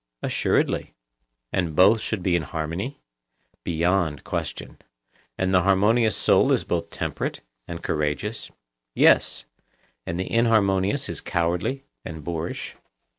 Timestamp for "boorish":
12.23-12.75